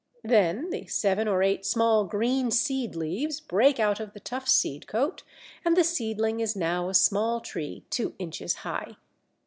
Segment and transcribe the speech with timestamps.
[0.23, 4.87] Then the seven or eight small green seed leaves break out of the tough seed
[4.87, 5.21] coat,
[5.63, 8.95] and the seedling is now a small tree two inches high.